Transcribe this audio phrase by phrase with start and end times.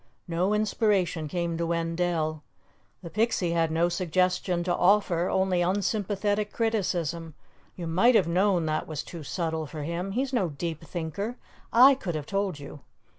[0.27, 2.41] No inspiration came to Wendell.
[3.03, 7.35] The Pixie had no suggestion to offer, only unsympathetic criticism:
[7.75, 10.13] "You might have known that was too subtle for him.
[10.13, 11.37] He's no deep thinker.
[11.71, 12.79] I could have told you."